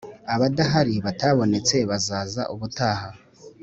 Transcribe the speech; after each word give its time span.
Abadahari 0.33 0.95
batabonetse 1.05 1.75
bazaza 1.89 2.41
ubutaha 2.53 3.07